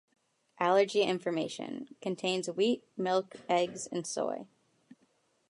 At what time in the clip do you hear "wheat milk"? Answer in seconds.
2.49-3.35